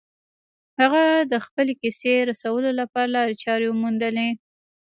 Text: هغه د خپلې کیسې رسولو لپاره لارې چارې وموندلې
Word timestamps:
هغه 0.79 1.03
د 1.31 1.33
خپلې 1.45 1.73
کیسې 1.81 2.13
رسولو 2.29 2.69
لپاره 2.79 3.13
لارې 3.15 3.35
چارې 3.43 3.65
وموندلې 3.69 4.27